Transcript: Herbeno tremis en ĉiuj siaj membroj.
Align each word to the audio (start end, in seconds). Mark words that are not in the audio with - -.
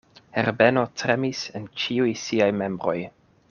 Herbeno 0.37 0.85
tremis 1.01 1.43
en 1.61 1.69
ĉiuj 1.83 2.11
siaj 2.25 2.51
membroj. 2.63 2.99